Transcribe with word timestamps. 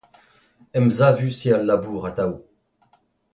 Emsavus 0.77 1.39
eo 1.47 1.57
e 1.61 1.65
labour 1.67 2.03
atav. 2.09 2.31